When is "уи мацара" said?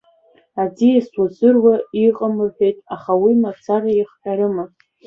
3.21-3.89